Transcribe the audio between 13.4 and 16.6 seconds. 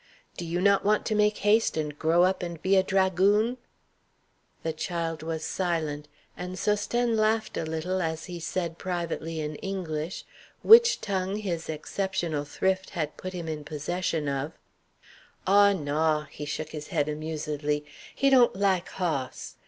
in possession of: "Aw, naw!" he